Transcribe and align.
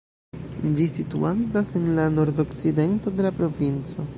Ĝi 0.77 0.87
situantas 0.93 1.73
en 1.81 1.85
la 1.99 2.07
nordokcidento 2.15 3.15
de 3.21 3.29
la 3.29 3.35
provinco. 3.43 4.09